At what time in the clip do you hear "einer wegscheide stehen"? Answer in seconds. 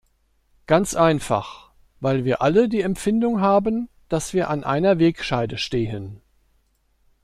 4.63-6.21